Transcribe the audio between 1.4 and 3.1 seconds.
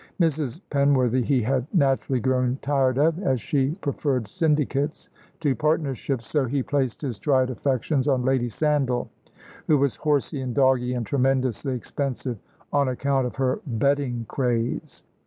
had naturally grown tired